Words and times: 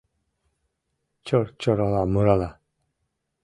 Чор-чорола 1.27 2.03
мурала 2.13 2.49